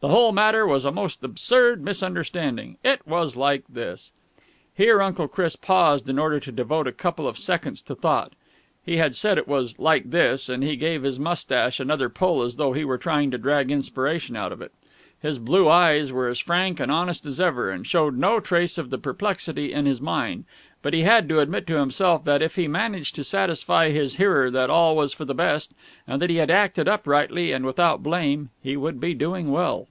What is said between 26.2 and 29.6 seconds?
that he had acted uprightly and without blame, he would be doing